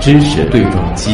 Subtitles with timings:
[0.00, 1.10] 知识对撞机。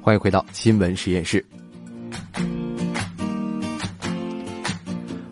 [0.00, 1.44] 欢迎回到新闻实验室。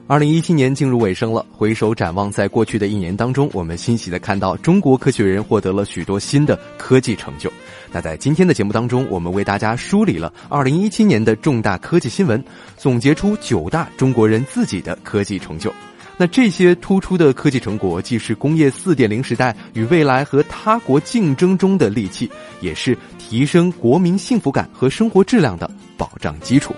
[0.08, 7.52] 二零一七年进入尾声了，回首展望，在过去的一年当中，我们欣喜的看到中国科学人获得了许多新的科技成就。
[7.90, 12.42] 那在今天的节目当中，我们为大家梳理了二零一七年的重大科技新闻，
[12.76, 15.74] 总结出九大中国人自己的科技成就。
[16.16, 22.30] 那这些突出的科技成果，既是工业四点零时代与未来和他国竞争中的利器，
[22.60, 26.72] 也是提升国民幸福感和生活质量的保障基础。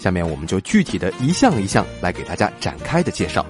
[0.00, 3.46] 下面我们就具体的一项一项来给大家展开的介绍。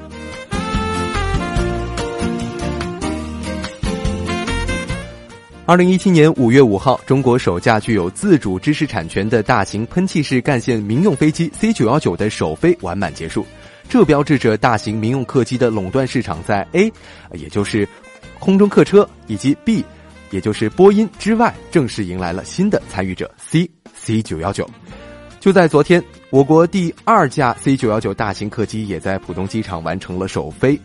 [5.64, 13.46] 二零一七年五月五号，中国首架具有自主知识产权的大型喷气式干线民用飞机 C 九幺九的首飞完满结束，
[13.88, 16.92] 这标志着大型民用客机的垄断市场在 A，
[17.34, 17.88] 也就是
[18.40, 19.84] 空中客车以及 B，
[20.32, 24.68] 也就是波音之外，正式迎来了新的参与者 C C 九幺九。
[25.40, 30.78] 就在昨天，我国第二架 C 九幺九大型客机也在浦东机场完成了首飞。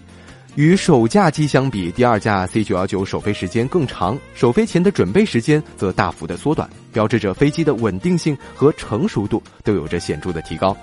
[0.56, 10.76] 与首架机相比，第二架 C 九幺九首飞时间更长，首飞前的准备时间则大幅的缩短，标志着飞机的稳定性和成熟度都有着显著的提高。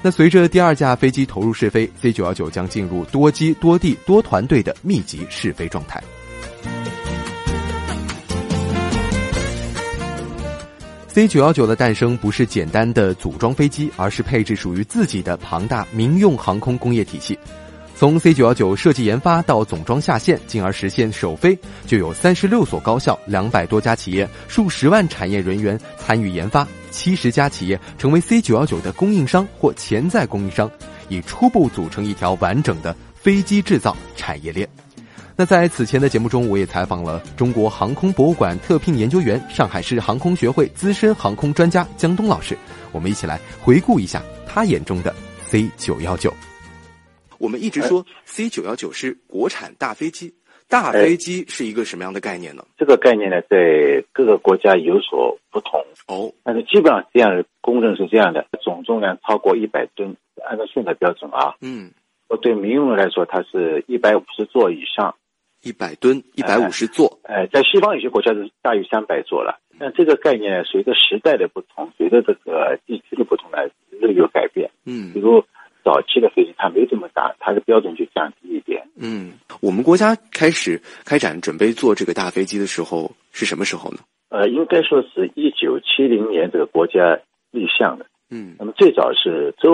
[0.00, 6.00] 那随着第二架飞机投入试飞，C 九幺九将进入多机多地多团队的密集试飞状态。
[11.18, 17.36] C 九幺九的诞生不是简单的组装飞机，而是配置属于自己的庞大民用航空工业体系。
[17.96, 30.70] 从 C 九幺九设计研发到总装下线，进而实现首飞，就有三十六所高校、两百多家企业、数十万产业人员参与研发，七十家企业成为 C 九幺九的供应商或潜在供应商，
[31.08, 34.68] 已初步组成一条完整的飞机制造产业链。
[35.40, 42.58] 那在此前的节目中，我也采访了中国航空博物馆特聘研究员、上海市航空学会资深航空专家江东老师，
[42.90, 46.34] 我们一起来回顾一下他眼中的 C 九幺九。
[47.38, 50.34] 我们一直说 C 九幺九是国产大飞机，
[50.68, 52.66] 大飞机是一个什么样的概念呢？
[52.76, 61.92] 这个概念呢，在各个国家有所不同哦，但是基本上这样的公认是这样的：总重量超过一百吨，按照现在标准啊，嗯，
[62.26, 65.14] 我对民用来说，它是一百五十座以上。
[65.62, 67.18] 一百吨，一百五十座。
[67.24, 69.60] 哎，在西方有些国家是大于三百座了。
[69.80, 73.58] 那这个概念随着时代的不同，随着这个地区的不同呢，
[73.90, 74.70] 略有改变。
[74.86, 75.44] 嗯，比如
[75.84, 78.86] 早期的飞机它没这么大，它的标准就降低一点。
[78.96, 83.98] 嗯，我们国家开始开展准备做这个大飞机的时候是什么时候呢？
[84.30, 87.18] 呃，应该说是一九七零年这个国家
[87.50, 88.06] 立项的。
[88.30, 89.72] 嗯，那么最早是周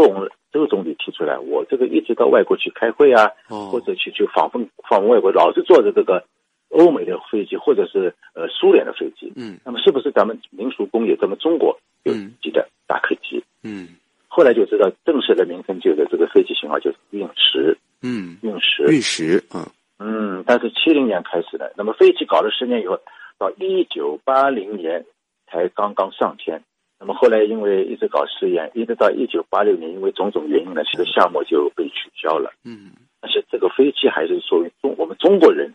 [0.55, 6.25] 荣周总理提出来，我这个一直到外国去开会啊，哦或者去去访问访问外国，老是坐着这个
[6.71, 9.33] 欧美的飞机或者是呃苏联的飞机。
[9.37, 13.43] 嗯那么是不是咱们民俗工业，咱们中国有自嗯己的大客机？
[13.63, 13.89] 嗯
[14.29, 18.83] 后来就知道正式的名称就是这个飞机型号就是运十，嗯，运十。
[18.93, 22.99] 运十啊，嗯，但是七零年开始的，那么飞机搞了十年以后，
[23.39, 25.05] 到一九八零年
[25.47, 26.63] 才刚刚上天。
[27.05, 32.51] 那么后来因为一直搞试验，一直到一九八六年，因为种种原因呢，这个项目就被取消了。
[32.65, 35.75] 嗯但是这个飞机还是属于中我们中国人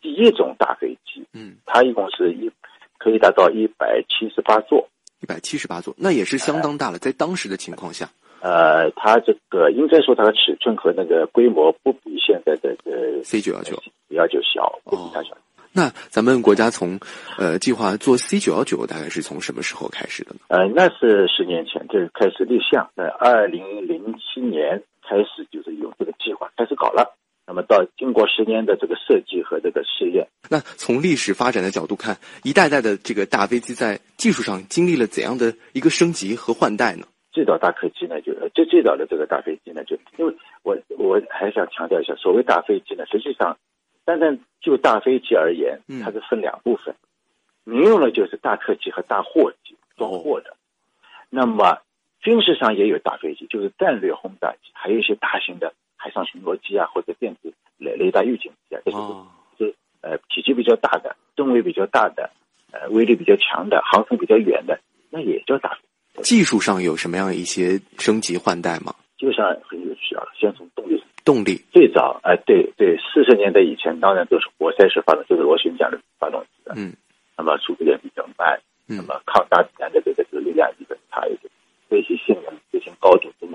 [0.00, 2.48] 第一种大飞机，嗯，它一共是一
[2.96, 4.88] 可以达到一百七十八座。
[5.20, 8.08] 一百七十八座，那也是相当大了，在当时的情况下。
[8.40, 13.76] 呃，它这个应该说它的尺寸和那个规模不比现在的呃 C 九幺九
[14.10, 15.36] 幺九小，不比它小。
[15.78, 16.98] 那咱们国家从
[17.38, 20.40] 呃计划做 C 九幺九，大概是从什么时候开始的呢？
[20.48, 27.14] 呃，那是十年前，这个开始立项，在二零零七年开始就是有这个计划开始搞了。
[27.46, 37.06] 那么到经过十年的这个设计和这个试验，那从历史发展的角度看，一代代的这个大飞机在技术上经历了怎样的一个升级和换代呢？
[37.30, 40.34] 最早大客机呢，就最最早的这个大飞机呢，就因为
[40.64, 43.56] 我我还想强调一下，所谓大飞机呢，实际上
[44.08, 46.94] 单单就大飞机而言嗯，它是分两部分，
[47.64, 50.56] 民用的就是大客机和大货机装货的，
[51.28, 51.82] 那么
[52.22, 59.26] 军事上也有大飞机，就是战略轰炸机，还有一些大型的海上巡逻机啊，或者电子雷雷达预警机啊，这是哦，
[59.58, 62.30] 是呃体积比较大的、吨位比较大的、
[62.72, 65.76] 呃威力比较强的、航程比较远的，那也叫大。
[66.22, 68.94] 技术上有什么样一些升级换代吗？
[69.18, 70.24] 基本上很有趣啊。
[70.34, 70.66] 先从
[71.28, 76.96] 动力，最早哎、对对，四十年代以前当然都是活塞式发动，就是螺旋桨的发动机的，嗯
[77.36, 78.58] 那么速度也比较慢。
[78.86, 81.52] 那么抗大自然的这个这个力量基本差一点，
[81.90, 83.46] 飞行性能、飞行高度都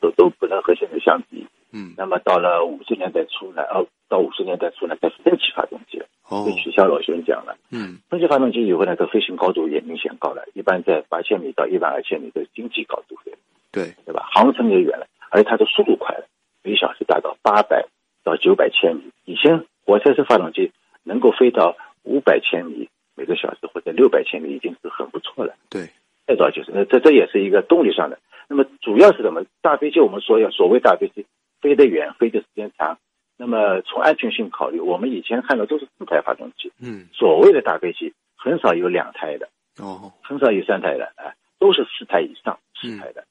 [0.00, 1.44] 都都不能和现在相比。
[1.72, 6.06] 嗯，那么到了五十年代初呢，哦，到五十年代初呢，开始分气发动机了，
[6.46, 7.58] 被取消螺旋桨了。
[7.72, 13.32] 嗯，分气发动机以后呢，它飞行高度也明显高了，一般在八千米到一万二千米的经济高度飞，
[13.72, 14.22] 对对吧？
[14.32, 16.25] 航程也远了，而且它的速度快了，
[16.66, 17.86] 每小时达到八百
[18.24, 19.12] 到九百千米。
[19.24, 20.72] 以前火柴式发动机
[21.04, 25.54] 能够飞到五百千米每个小时或者六百千米，已经是很不错了。
[25.70, 25.88] 对，
[26.26, 28.18] 再早就是那这这也是一个动力上的。
[28.48, 29.44] 那么主要是什么？
[29.62, 31.24] 大飞机我们说要所谓大飞机
[31.60, 32.98] 飞得远，飞的时间长。
[33.36, 36.72] 那么从安全性考虑，我们以前看到都是四台发动机。
[36.80, 39.48] 嗯，所谓的大飞机很少有两台的，
[39.78, 41.30] 哦，很少有三台的，啊，
[41.60, 43.24] 都是四台以上，四台的。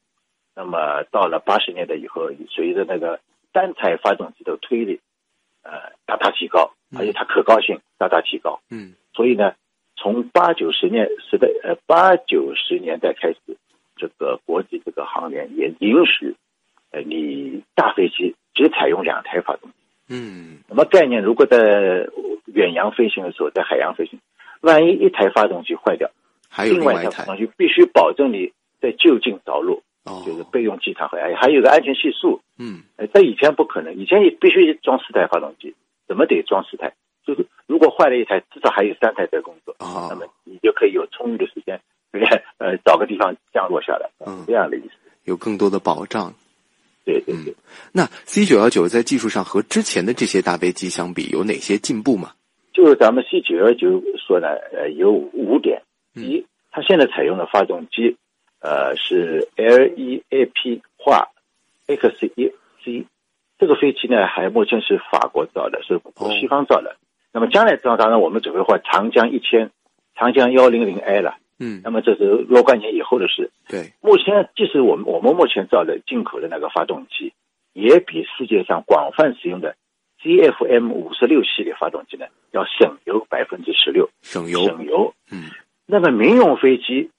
[0.55, 3.19] 那么到了八十年代以后，随着那个
[3.51, 5.01] 单台发动机的推力，
[5.63, 8.59] 呃，大大提高，而且它可靠性大大提高。
[8.69, 9.53] 嗯，所以呢，
[9.97, 13.39] 从八九十年时代，呃，八九十年代开始，
[13.97, 16.35] 这个国际这个航联也允许，
[16.91, 19.75] 呃，你大飞机只采用两台发动机。
[20.07, 22.07] 嗯，那么概念，如果在
[22.45, 24.19] 远洋飞行的时候，在海洋飞行，
[24.61, 26.09] 万一一台发动机坏掉，
[26.49, 29.81] 还有另外外一台发动机必须保证你在就近着陆，哦，
[30.25, 32.41] 就是备用机场和还还有个安全系数。
[32.57, 35.73] 嗯呃，在以前不可能，以前也必须装四台发动机，
[36.07, 36.93] 怎么得装四台？
[37.25, 41.81] 就是如果坏了一台，至少还有三台在工作，哦那么你就可以有充裕的时间，
[42.11, 42.41] 对不对？
[42.59, 44.93] 呃，找个地方降落下来，嗯这样的意思。
[45.23, 46.33] 有更多的保障。
[47.03, 47.53] 对对对。
[47.91, 52.31] 那 C 九幺九在技术上和之前的这些大飞机相比，有哪些进步吗？
[52.73, 55.81] 就是咱们 C 九幺九说呢，呃，有五点。
[56.13, 58.17] 第一，它现在采用的发动机，
[58.65, 61.29] 呃，是 LEAP 化
[61.85, 62.51] X E
[62.83, 63.05] C，
[63.59, 66.01] 这个飞机呢，还目前是法国造的，是
[66.39, 66.95] 西方造的。
[67.31, 69.69] 那么将来当然我们只会换长江一千、
[70.15, 71.37] 长江幺零零 A 了。
[71.59, 73.51] 嗯那么这是若干年以后的事。
[73.69, 77.33] 对，目前，即使我们我们目前造的进口的那个发动机，
[77.73, 79.75] 也比世界上广泛使用的
[80.23, 84.09] CFM 五十六系列发动机呢要省油百分之十六。
[84.23, 84.67] 省油。
[84.67, 85.13] 省油。
[85.31, 85.51] 嗯，
[85.85, 87.11] 那么民用飞机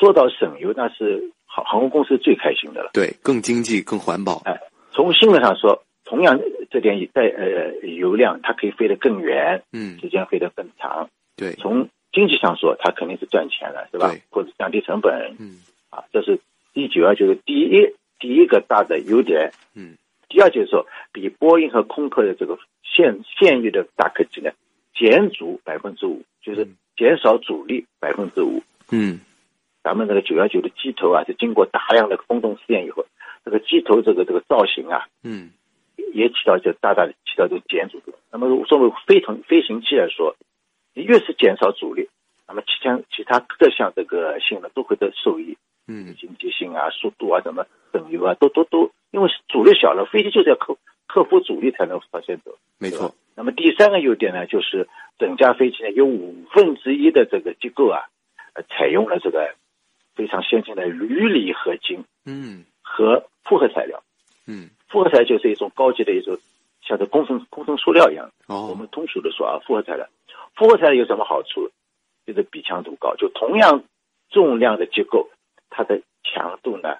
[0.00, 2.88] 说到省油，那是航航空公司最开心的了。
[2.94, 4.40] 对，更经济、更环保。
[4.46, 4.58] 哎，
[4.90, 11.10] 从性能上说，同样这点在呃油量，它可以飞得更远，嗯，时间飞得更长。
[11.36, 14.22] 对，从经济上说，它肯定是赚钱了，是吧对？
[14.30, 15.36] 或者降低成本。
[15.38, 15.58] 嗯
[15.90, 16.40] 啊，这是
[16.72, 19.52] 第九啊，就是第一第一个大的优点。
[19.74, 19.98] 嗯，
[20.30, 24.50] 第二就是说，比波音和空客的这个现现役的大客机呢，
[24.94, 26.66] 减阻百分之五，就是
[26.96, 28.62] 减少阻力百分之五。
[28.92, 29.20] 嗯
[29.82, 33.06] 咱们那个九幺九的机头啊，是经过大量的风洞试验以后，
[33.44, 35.50] 这个机头这个这个造型啊，嗯
[36.12, 38.14] 也起到就大大的起到这个减阻作用。
[38.32, 40.36] 那么作为飞腾飞行器来说，
[40.94, 42.08] 你越是减少阻力，
[42.48, 45.56] 那么其他其他各项这个性能都会得受益，
[45.86, 50.76] 嗯经济性啊、速度啊、什么省油啊，都都都，因为阻力小了，飞机就是要克
[51.06, 52.56] 克服阻力才能往前走。
[52.78, 53.14] 没错。
[53.36, 54.88] 那么第三个优点呢，就是
[55.18, 58.02] 整架飞机呢有五分之一的这个机构啊，
[58.54, 59.54] 呃，采用了这个
[60.20, 64.02] 非常先进的铝锂合金嗯和复合材料。
[64.46, 66.36] 嗯复合材料就是一种高级的一种，
[66.86, 68.30] 像这工程工程塑料一样。
[68.48, 70.06] 哦我哦们通俗的说啊，复合材料，
[70.54, 71.70] 复合材料有什么好处？
[72.26, 73.82] 就是比强度高，就同样
[74.28, 75.30] 重量的结构，
[75.70, 76.96] 它的强度呢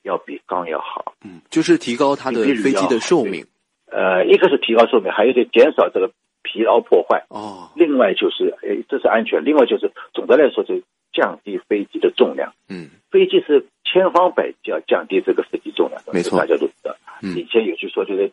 [0.00, 1.12] 要比钢要好。
[1.22, 3.44] 嗯，就是提高它的飞机的寿命。
[3.90, 6.10] 呃，一个是提高寿命，还有是减少这个
[6.42, 7.22] 疲劳破坏。
[7.28, 9.44] 哦另外就是，哎，这是安全。
[9.44, 12.52] 另外就是，总的来说就是降低飞机的重量。
[12.68, 16.96] 嗯飞机是千方百计要降低这个飞机重量的，没错大家都知道。
[17.22, 18.32] 嗯以前有句说，就是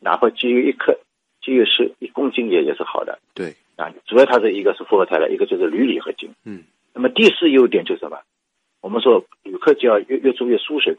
[0.00, 0.96] 哪怕机油一克，
[1.42, 3.92] 机油是一公斤也也是好的对啊。
[4.06, 6.30] 主要它是一个是复合材料，一个就是铝铝合金。
[6.44, 6.62] 嗯
[6.94, 8.18] 那么第四优点就是什么？
[8.80, 10.98] 我们说旅客就要越越住越舒适，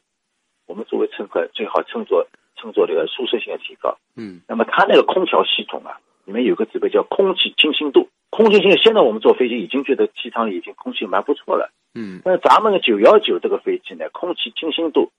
[0.66, 3.98] 我们作为乘客最好乘坐乘坐这个舒适性的提高。
[4.16, 8.10] 嗯那么它那个空调系统啊，里面有个指标叫空气清新度。
[8.30, 11.72] 空气清新，现在我们坐飞机已经觉得机舱里已经空气蛮不错了。
[11.96, 15.12] 嗯但是咱们的九幺九这个飞机呢，空气清新度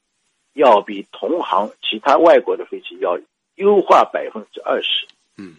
[0.53, 3.19] 要比同行其他外国的飞机要
[3.55, 5.07] 优化百分之二十。
[5.39, 5.55] 嗯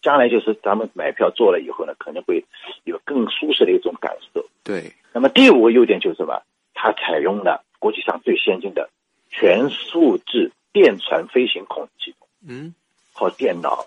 [0.00, 2.44] 将来就是咱们买票坐了以后呢，可能会
[2.84, 4.44] 有更舒适的一种感受。
[4.64, 6.42] 对那么第五个优点就是什么？
[6.74, 8.90] 它采用了国际上最先进的
[9.30, 12.74] 全数字电传飞行控制系统，嗯
[13.12, 13.86] 靠电脑，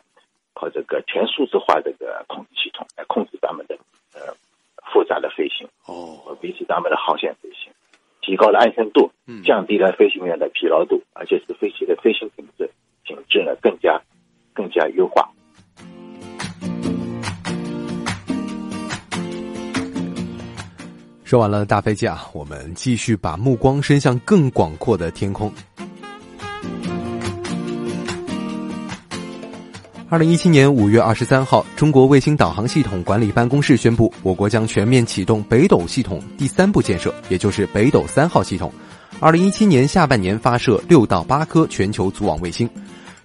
[0.55, 3.77] 靠这个全数字化这个控制系统来控制咱们的
[4.13, 4.33] 呃
[4.91, 7.71] 复杂的飞行，哦和维持咱们的航线飞行，
[8.21, 12.71] 提高了安全度嗯，降低了飞行员的疲劳度，而且使飞机的飞行品质
[13.03, 14.01] 品质呢更加
[14.53, 15.29] 更加优化。
[21.25, 25.51] 说完了大飞机啊，我们继续把目光伸向更广阔的天空。
[30.15, 38.71] 二零一七年五月二十三号，中国卫星导航系统管理办公室宣布，我国将全面启动北斗系统第三步建设，也就是北斗三号系统。
[39.19, 42.69] 二零一七年下半年发射六到八颗全球组网卫星，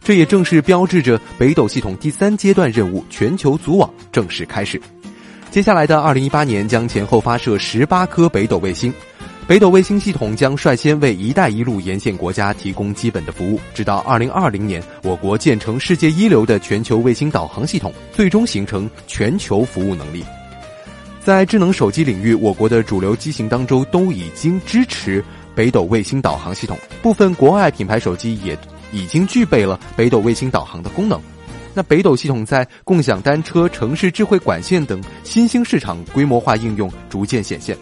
[0.03, 4.83] 这也正是标志着北斗系统第三阶段任务全球组网正式开始。
[5.49, 8.93] 接下来的二零一八年将前后发射十八颗北斗卫星。
[9.51, 20.25] 北斗卫星系统将率先为“一带一路”沿线国家提供基本的服务，直到二零二零年，我国建成世界一流的全球卫星导航系统，最终形成全球服务能力。
[21.21, 25.21] 在智能手机领域，我国的主流机型当中都已经支持
[25.53, 28.57] 北斗卫星导航系统，部分国外品牌手机也
[28.93, 31.21] 已经具备了北斗卫星导航的功能。
[31.75, 37.77] 那北斗系统在共享单车、城市智慧管线等新兴市场规模化应用逐渐显现。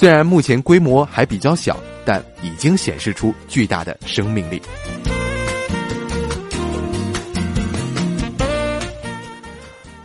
[0.00, 4.58] 虽然目前规模还比较小，但已经显示出巨大的生命力。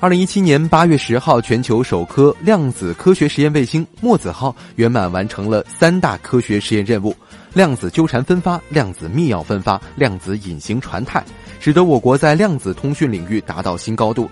[0.01, 7.15] 二零一七年八月十号，全球首颗量子科学实验卫星“墨子号”圆满完成了三大科学实验任务：
[7.53, 11.23] 量子纠缠分发、量子密钥分发、量子隐形传态，
[11.61, 14.29] 使得我国在量子通讯领域达到新高度。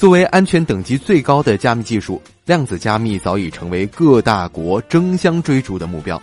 [0.00, 6.20] 作为安全等级最高的加密技术，量子加密早已成为各大国争相追逐的目标。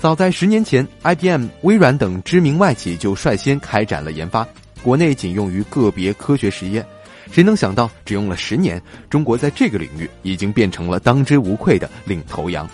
[0.00, 4.44] 早在十年前，IBM、微软等知名外企就率先开展了研发，
[4.82, 6.84] 国内仅用于个别科学实验。
[7.30, 12.68] 谁能想到，只用了十年，中国在这个领域已经变成了当之无愧的领头羊。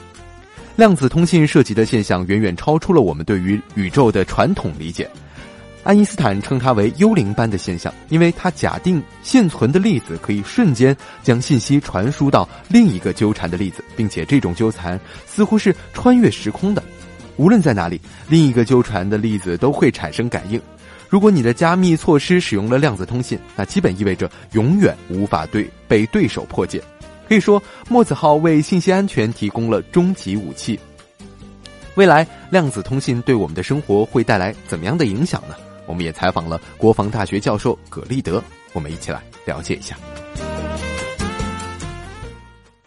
[0.74, 5.06] 量子通信涉及的现象远远超出了我们对于宇宙的传统理解。
[5.82, 16.82] 爱因斯坦称它为幽灵般的现象，因为它假定现存的粒子可以瞬间将信息传输到另一个纠缠的粒子，并且这种纠缠似乎是穿越时空的。
[17.36, 20.60] 无论在哪里，另一个纠缠的粒子都会产生感应。
[21.08, 26.82] 如果你的加密措施使用了量子通信，那基本意味着永远无法对被对手破解。
[27.26, 30.78] 可以说，墨子号为信息安全提供了终极武器。
[31.94, 35.54] 未来，量子通信对我们的生活会带来怎么样的影响呢？
[35.90, 38.40] 我们也采访了国防大学教授葛立德，
[38.72, 39.96] 我们一起来了解一下。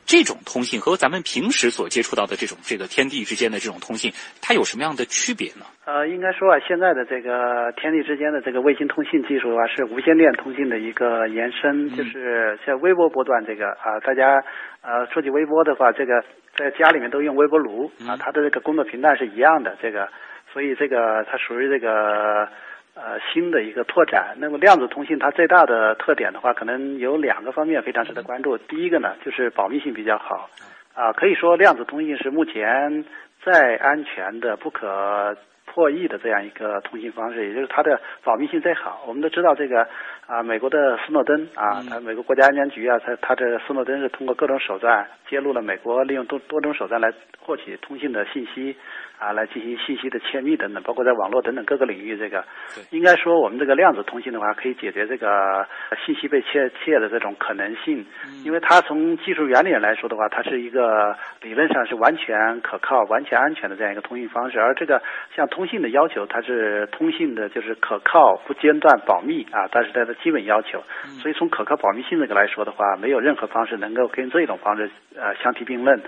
[0.06, 5.66] 这种通信和咱们平时所接触到的这种这个天地之间的这种通信，它有什么样的区别呢？
[5.84, 14.40] 呃，应该说啊，现在的这个天地之间的这个卫星通信技术啊，是无线电通信的一个延伸，就是像微波波段这个啊，大家
[14.80, 16.24] 呃说起微波的话，这个
[16.56, 20.08] 在家里面都用微波炉啊，它的这个工作频段是一样的，这个，
[20.54, 22.48] 所以这个它属于这个。
[22.96, 24.36] 呃，新的一个拓展。
[24.38, 28.56] 那么量子通信它最大的特点的话，可能有两个方面非常值得关注。
[28.58, 30.50] 第一个呢，就是保密性比较好，
[30.94, 33.04] 啊，可以说量子通信是目前
[33.44, 35.36] 再安全的、不可
[35.66, 39.04] 破译的这样一个通信方式，也就是它的保密性最好。
[39.08, 39.88] 我们都知道这个
[40.28, 48.78] 啊，美国的斯诺登啊，他美国国家安全局啊，他他这斯诺登是通过各种手段揭露了美国利用多多种手段来获取通信的信息。
[49.24, 52.44] 啊，来进行信息的窃密等等，包括在网络等等各个领域，这个
[52.90, 55.66] 应该说我们这个量子通信的话，可以解决这个
[56.06, 58.06] 信息被窃窃的这种可能性，
[58.44, 64.60] 因为它从技术原理来说的话，它是一个理论上是完全可靠、完全安全的这样一个通信方式。
[64.60, 65.02] 而这个
[65.34, 70.84] 像通信的要求，它是通信的就是可靠、不间断、保密啊，它是它的基本要求。
[71.22, 76.02] 所以从可靠、保密性这个来说的话，没有任何方式能够跟这种方式呃相提并论。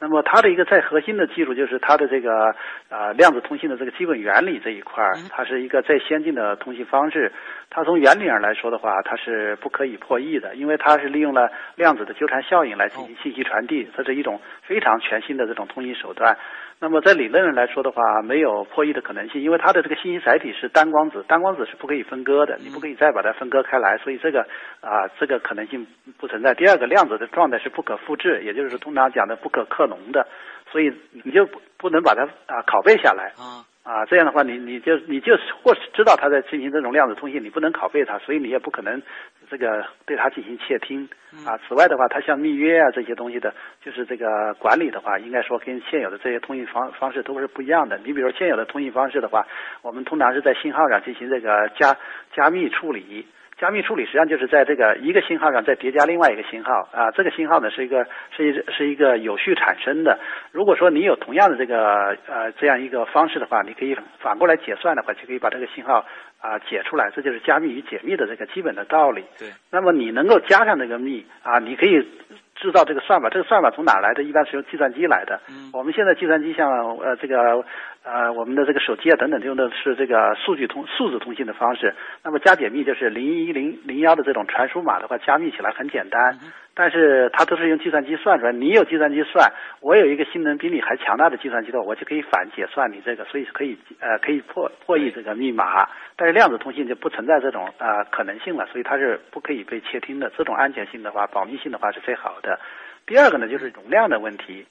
[0.00, 2.54] 那么它的一个最核心的技术就是它的这个
[2.88, 7.32] 呃量子通信的这个基本原理这一块儿，它是一个最先进的通信方式。
[7.70, 16.36] 它从原理上来说的话，它是不可以破译的，因为它是利用了量子的纠缠效应来进行信息传递，这是一种非常全新的这种通信手段。
[16.80, 24.42] 那么在理论上来说的话，没有破译的可能性，因为它的这个信息载体是单光子，单光子是不可以分割的，你不可以再把它分割开来，所以这个
[24.80, 25.84] 啊这个可能性
[26.18, 26.54] 不存在。
[26.54, 30.26] 第二个，量子的状态是不可复制，也就是通常讲的不可克隆的，
[30.70, 30.92] 所以
[31.24, 33.66] 你就不不能把它啊拷贝下来啊。
[33.82, 35.32] 啊，这样的话，你你就你就
[35.62, 39.02] 或是知道它在进行这种量子通信，你不能拷贝它，所以你也不可能
[39.50, 41.08] 这个对它进行窃听
[41.46, 41.58] 啊。
[41.66, 47.98] 此外的话，它像密约啊这些东西的，就是这个管理的话，应该说跟现有的这些通信方方式都是不一样的。
[47.98, 49.46] 你比如现有的通信方式的话，
[49.82, 51.96] 我们通常是在信号上进行这个加
[52.34, 53.26] 加密处理。
[53.60, 60.18] 加密处理实际上就是在这个一个信号上再叠加另外一个信号啊，这个信号呢是一个是一是一个有序产生的。
[60.52, 66.06] 如果说你有同样的这个呃这样一个方式的话，你可以反过来解算的话，就可以把这个信号
[66.40, 67.10] 啊解出来。
[67.10, 69.24] 这就是加密与解密的这个基本的道理。
[69.38, 69.48] 对。
[69.72, 72.00] 那么你能够加上这个密啊，你可以
[72.54, 74.22] 制造这个算法，这个算法从哪来的？
[74.22, 75.40] 一般是由计算机来的。
[75.48, 77.64] 嗯我们现在计算机像呃这个
[78.10, 81.94] 呃我们的这个手机啊等等用的是这个数据通数字通信的方式。
[82.24, 86.38] 那么加解密就是零一零零幺的这种传输码的话，加密起来很简单，
[86.74, 88.52] 但是它都是用计算机算出来。
[88.52, 95.86] 你有计算机算，我有一个性能比你还强大的计算机的话，我就可以反解算你这个，所以可以呃可以破破译这个密码。
[96.16, 100.32] 但是量子通信就不存在这种呃可能性了，所以它是不可以被窃听的。
[100.36, 102.58] 这种安全性的话，保密性的话是最好的。
[103.06, 104.66] 第二个呢，就是容量的问题，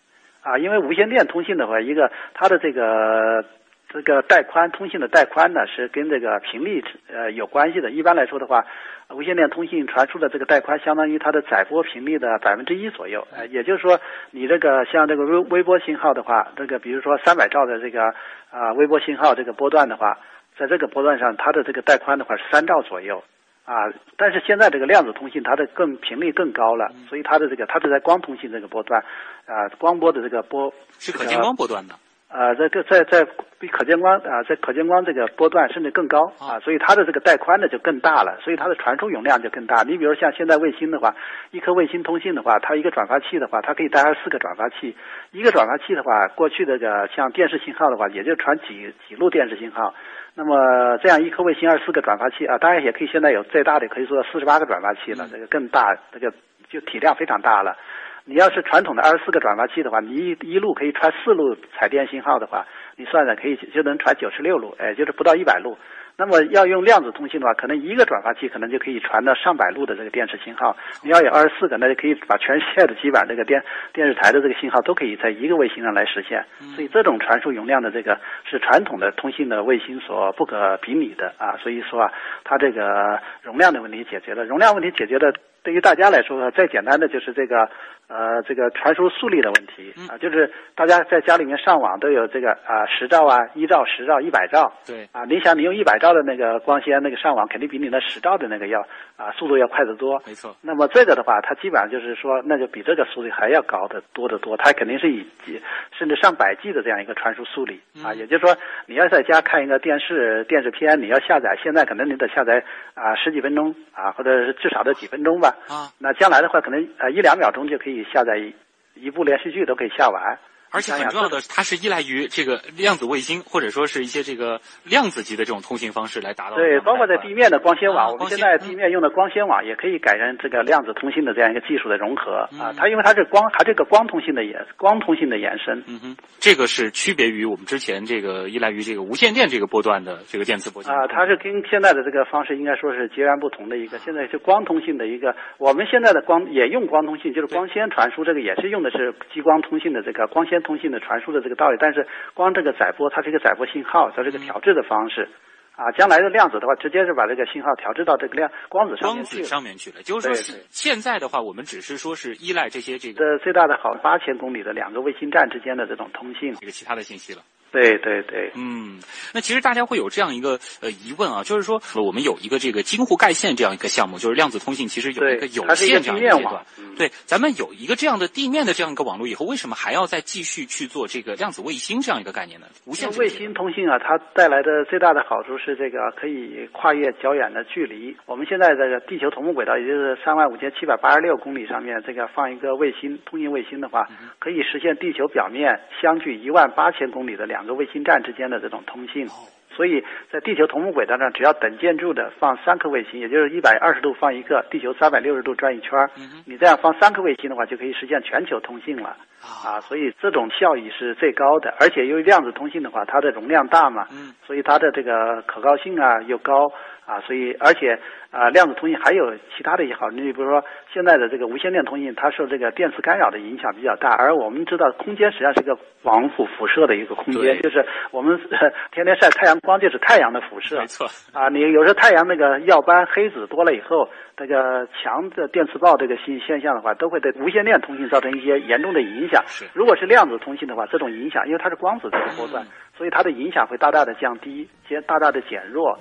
[0.48, 3.44] 啊，因为无线电通信的话，一个它的这个
[3.90, 7.92] 这个带宽通信的带宽呢是跟这个频率呃有关系的。
[7.92, 8.66] 一般来说的话，
[9.10, 13.28] 无线电通信传输的这个带宽相当于它的载波频率的百分之一左右。
[13.36, 14.00] 呃，也就是说，
[14.32, 18.14] 你这个像这个微微波信号的话，这个比如说三百兆的这个
[18.50, 20.18] 啊、微波信号这个波段的话，
[20.58, 23.22] 在这个波段上，它的这个带宽的话是三兆左右。
[23.68, 29.04] 啊，但是现在这个量子通信它的更频率更高了，所以它的这个它是在光通信这个波段，
[29.46, 31.94] 啊，光波的这个波是可见光波段的。
[32.30, 33.26] 呃，这个在在
[33.60, 39.84] 比可见光啊，在可见光这个波段甚至更高啊，所以它的这个带宽呢就更大了，所以它的传输容量就更大。
[39.84, 41.14] 你比如像现在卫星的话，
[41.52, 44.96] 一颗卫星通信的话，它一个转发器的话，它可以带四个转发器。
[45.32, 49.94] 一个转发器的话，过去这个像电视信号的话，也就传几几路电视信号。
[50.38, 56.32] 那么这样一颗卫星二十四个转发器啊，当然也可以现在有最大的可以做到四十八个转发器了，这个更大，这个
[56.70, 57.76] 就体量非常大了。
[58.24, 62.68] 你要是传统的二十四个转发器的话，你一一路可以传四路彩电信号的话，
[62.98, 65.76] 你算算可以就能传九十六路，哎，就是不到一百路。
[66.20, 70.76] 那么要用量子通信的话，可能一个转发器可能就可以传到上百路的这个电视信号。
[71.04, 76.44] 你要有二十四个，那就可以把全世界的基本上这个电电视台的这个信号都可以在一个卫星上来实现。
[76.76, 78.20] 所以这种传输容量的这个
[78.50, 81.56] 是传统的通信的卫星所不可比拟的啊。
[81.62, 82.12] 所以说啊，
[82.44, 85.32] 它这个容量的问题解决了，容量问题解决的
[85.68, 87.70] 对于大家来说，最简单的就是这个
[88.08, 94.72] 呃这个传输速率的问题啊，就是大家在家里面上网都有这个啊十兆啊、一兆、十兆、一百兆。
[94.88, 98.80] 对啊，你想你用一百兆的那个光纤那个上网，肯定比你那十兆的那个要
[99.18, 100.18] 啊速度要快得多。
[100.26, 100.56] 没错。
[100.62, 104.56] 那么这个的话，它基本上就是说，那就比这个速率还要高得多得多。
[104.56, 108.14] 它肯定是以几甚至上百 G 的这样一个传输速率啊。
[108.14, 115.54] 也就是说，你要在家看一个电视电视片，你要下载，现在可能你得下载啊十几分钟啊，或者是至少得几分钟吧。
[115.68, 118.54] 啊，那将来的话，可能呃一两秒钟就可以下载一
[118.96, 120.38] 一部连续剧都可以下完。
[120.72, 126.56] 而且很重要的，它是依赖于这个量子卫星，或者说是一些这个量子级的这种通信方式来达到。
[126.56, 132.74] 对，包括在地面的光纤网，啊我们现在地面用的光纤网也可以改成这个量子通信的这样一个技术的融合嗯啊。
[132.78, 135.84] 它因为它是光，它这个光通信的延光通信的延伸。
[135.88, 140.82] 嗯哼，这个是区别于我们之前这个依赖于这个无线电这个波段的这个电磁波。
[140.84, 143.98] 啊，它是跟现在的这个方式应该说是截然不同的一个。
[144.00, 151.78] 现在是光通信的一个，我们现在的光也用光通信，就是光纤传输，这个也是用的是激光通信的这个光纤通信的传输的这个道理。
[151.80, 155.30] 但是光这个载波，它是一个载波信号，它是一个调制的方式。
[155.78, 160.02] 啊，将来的量子的话，直接是把这个信号调制到这个量光子上面光子上面去了。
[160.02, 166.52] 就是说对对，现在的话，我们只是说是依赖这些这个这最大的好八千公里的两个卫星站之间的这种通信。
[166.56, 167.44] 这个其他的信息了。
[167.72, 169.00] 对对对，嗯，
[169.34, 176.66] 那其实大家会有这样一个呃疑问啊，就是说呃我们有一个这个京沪干线这样一个项目，就是量子通信其实有一个有线这样地面网一个阶段。
[176.98, 182.66] 对，咱们有一个这样的地面的这样一个网络以后，为什么还要再继续去做这个量子卫星这样一个概念呢？
[182.86, 188.16] 无线卫星通信啊，它带来的最大的好处是这个可以跨越较远的距离。
[188.26, 194.08] 我们现在这个地球同步轨道，也就是三万五千七百八十六公里上面，这个放一个卫星通信卫星的话，
[194.40, 199.28] 可以实现地球表面相距一万八千公里的两个卫星站之间的这种通信。
[199.70, 206.10] 所以在地球同步轨道上，只要等建筑的放三颗卫星，也就是一百二十度放一个，地球三百六十度转一圈儿，
[206.48, 209.16] 你这样放三颗卫星的话，就可以实现全球通信了。
[209.64, 216.72] 啊，所以这种效益是最高的，而且由于量子通信的话，它的容量大嘛，嗯，所以它的这个可靠性啊又高
[217.08, 217.98] 啊，所以而且
[218.32, 220.62] 啊，量子通信还有其他的一些好，你比如说
[220.94, 231.08] 现在的这个无线电通信，它受这个电磁干扰的影响比较大，而我们知道空间实际上是一个广谱辐射的一个空间，就是我们、 呃天天晒太阳光就是太阳的辐射，没错。
[231.32, 239.42] 啊，你有时候太阳那个耀斑黑子多了以后，那个强的电磁暴这个现现象的话，都会对无线电通信造成一些严重的影响。
[239.48, 242.68] 是如果是量子通信的话，这种影响，因为它是光子这个波段，嗯
[242.98, 246.00] 所以它的影响会大大的降低，减大大的减弱。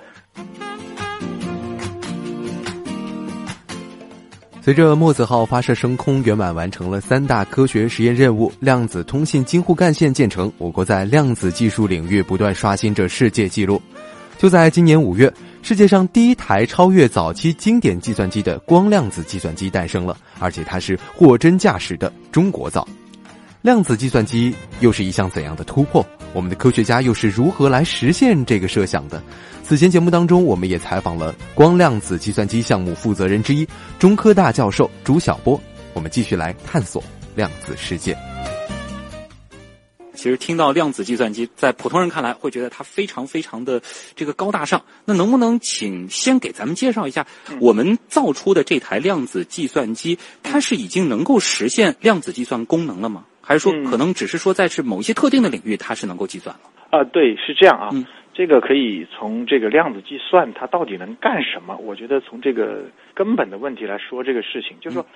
[4.67, 13.81] 随着墨子号发射升空，圆满完成了三大科学实验任务，量子通信京沪干线建成，我国在量子技术领域不断刷新着世界纪录。
[14.37, 22.85] 就在今年五月，世界上第一台超越早期经典计算机的光量子计算机诞生了，而且它是货真价实的中国造。
[23.61, 26.05] 量子计算机又是一项怎样的突破？
[26.33, 29.23] 我们的科学家又是如何来实现这个设想的？
[29.67, 33.67] 此前节目当中，我们也采访了光量子计算机项目负责人之一
[33.99, 35.59] 中科大教授朱晓波。
[35.91, 37.03] 我们继续来探索
[37.35, 38.17] 量子世界。
[40.13, 43.81] 其实听到量子计算机，在普通人看来会觉得它非常非常的
[44.15, 44.81] 这个高大上。
[45.03, 47.27] 那能不能请先给咱们介绍一下，
[47.59, 53.25] 我们造出的这台量子计算机，它是已经能够实现量子计算功能了吗？
[53.41, 56.61] 还是说可能只是说在是某一些特定的领域，它是能够计算了？
[56.89, 57.89] 啊，对，是这样啊。
[58.37, 61.75] 这个可以从这个量子计算它到底能干什么？
[61.77, 62.83] 我觉得从这个
[63.15, 65.07] 根本的问题来说，这个事情就是说，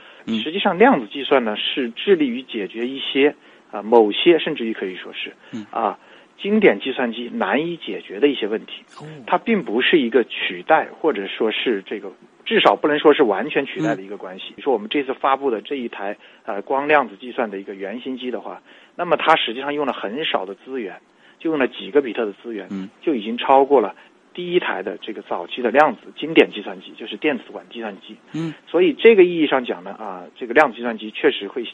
[0.44, 3.36] 实际上量子计算呢是致力于解决一些。
[3.70, 5.32] 啊，某些甚至于可以说是，
[5.70, 5.98] 啊，
[6.38, 8.84] 经典计算机难以解决的一些问题，
[9.26, 12.12] 它并不是一个取代，或者说是这个
[12.44, 14.52] 至少不能说是完全取代的一个关系。
[14.58, 18.62] 你说我们这次发布的这一台呃光量子计算的一个原型机的话，
[18.98, 21.00] 那么它实际上用了很少的资源，
[21.42, 22.70] 就用了几个比特的资源，
[23.02, 23.96] 就已经超过了
[24.34, 28.16] 第一台的这个早期的量子经典计算机，就是电子管计算机。
[28.34, 31.66] 嗯，所以这个意义上讲呢，啊，这个量子计算机确实会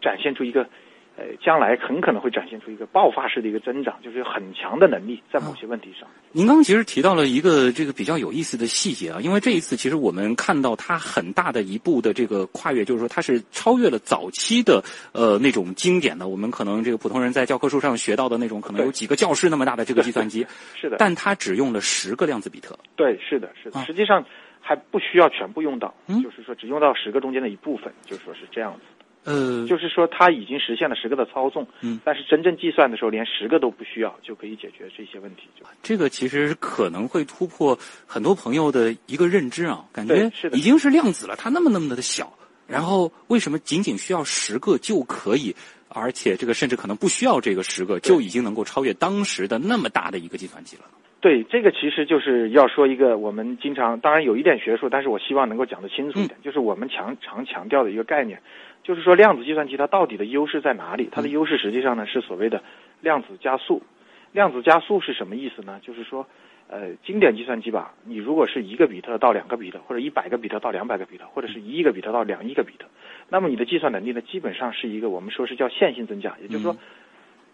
[0.00, 0.68] 展现出一个。
[1.16, 6.08] 呃，将来很可能会展现出一个爆发式的一个增长，就是很强的能力在某些问题上。
[6.32, 20.44] 您刚刚其实提到了一个这个比较有意思的细节啊，因为这一次其实我们看到它很大的一步的这个跨越，就是说它是超越了早期的呃那种经典的，我们可能这个普通人在教科书上学到的那种可能有几个教室那么大的这个计算机。
[20.74, 20.96] 是的。
[20.98, 22.76] 但它只用了十个量子比特。
[22.96, 23.80] 对，是的，是的。
[23.84, 24.24] 实际上
[24.60, 28.80] 还不需要全部用到，就是说只用到十个中间的一部分，就说是这样子。
[29.24, 35.48] 呃，就是说，它已经实现了十个的操纵，嗯，但是真正计算的时候，连十个都不需要，就可以解决这些问题。
[35.58, 42.32] 就这个其实可能会突破很多朋友的一个认知啊，感觉，已经是量子了，它那么那么的小，
[42.66, 45.56] 然后为什么仅仅需要十个就可以，
[45.88, 50.82] 而且这个甚至可能不需要这个十个就已经能够超越当时的那么大的一个计算机了？
[51.20, 58.38] 对，这个其实就是要说一个我们经常，当然有一点学术，但是我希望能够讲得清楚一点，就是我们强常强调的一个概念。
[58.84, 61.08] 就是说，量子计算机它到底的优势在哪里？
[61.10, 62.62] 它的优势实际上呢是所谓的
[63.00, 63.82] 量子加速。
[64.30, 65.80] 量子加速是什么意思呢？
[65.82, 66.26] 就是说，
[66.68, 72.86] 呃，经典计算机吧，你如果是一个比特到两个比特，或者一百个比特到两百个比特，或者是一亿个比特到两亿个比特，
[73.30, 76.36] 那么你的计算能力呢，基本上是一个我们说是叫线性增加。
[76.42, 76.76] 也就是说，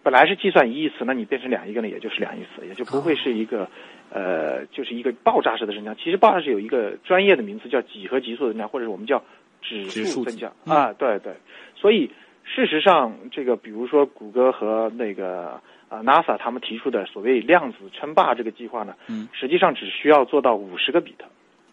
[0.03, 3.69] 本来是计算一亿次，那你变成两亿个呢，也就是两亿次，也就不会是一个
[4.11, 5.95] 呃，就是一个爆炸式的增加。
[5.95, 9.23] 其实爆炸式有一个专业的名词叫几何级数增加，或者是我们叫。
[9.61, 11.35] 指数增加啊，对对，
[11.77, 12.11] 所以
[12.45, 21.27] 事实上，这个比如说谷歌和那个啊 NASA 他们提出的所谓量子称霸这个计划呢，嗯，实际上只需要做到五十个比特，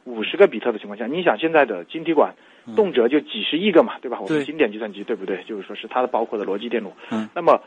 [0.04, 2.36] 五十个比特的情况下，你想现在的晶体管
[2.76, 4.20] 动辄就几十亿个嘛，对吧？
[4.22, 5.44] 我们经典计算机对不对？
[5.44, 7.62] 就是说是它的包括的逻辑电路，嗯，那么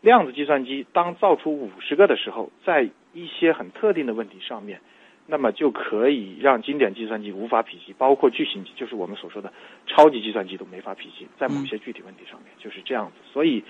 [0.00, 4.80] 量子计算机当造出五十个的时候，在一些很特定的问题上面。
[5.26, 9.50] 那么就可以让经典计算机无法匹及，包括巨型机，就是我们所说的
[9.86, 13.12] 超级计算机都没法匹及，在某些具体问题上面就是这样子。
[13.32, 13.64] 所以，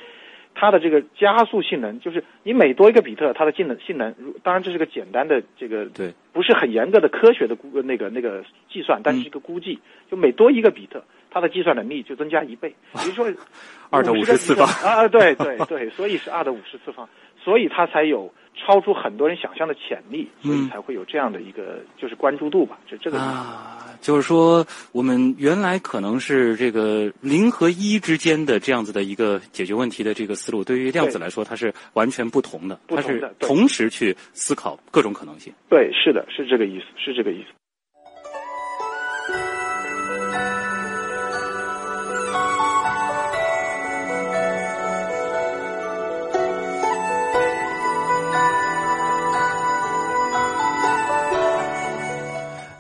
[0.53, 4.12] 它的这个加速性能，就是你每多一个比特，它的性能性能，
[4.43, 9.79] 当然这是个简单的这个，对，不是很严格的科学的估那个那个计算，但是一个估计，
[10.11, 13.33] 就每多一个比特，它的计算能力就增加一倍，比如说
[13.90, 18.33] 二的五十次方啊，对对对，所以是二的五十次方，所以它才有。
[18.55, 35.53] 超出很多人想象的潜力，所以才会有这样的一个就是关注度吧，就这个啊，就是说我们原来可能是这个零和一之间的这样子的一个解决问题的这个思路，对于量子来说，它是完全不同的，它是同时去思考各种可能性。
[35.69, 37.49] 对，是的，是这个意思，是这个意思。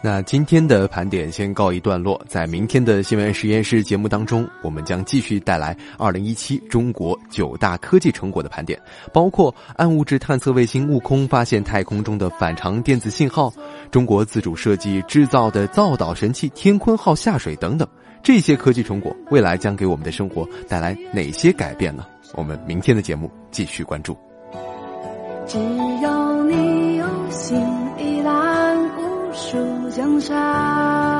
[0.04, 8.78] 那今天的盘点先告一段落，在明天的新闻实验室节目当中，我们将继续带来二零一七中国九大科技成果的盘点，
[9.14, 13.50] 包括暗物质探测卫星悟空发现太空中的反常电子信号，
[13.90, 17.88] 中国自主设计制造的造岛神器天鲲号下水等等。
[18.22, 22.04] 这些科技成果未来将给我们的生活带来哪些改变呢？
[22.34, 24.14] 我们明天的节目继续关注。
[25.46, 25.58] 只
[26.02, 27.58] 要你有心，
[30.24, 31.13] 数。